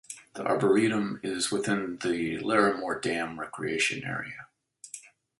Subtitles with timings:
[0.33, 4.47] The arboretum is located within the Larimore Dam Recreation Area.